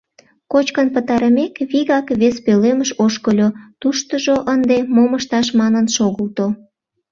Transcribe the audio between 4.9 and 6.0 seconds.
мом ышташ манын